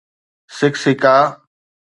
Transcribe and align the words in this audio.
سکسيڪا 0.57 1.15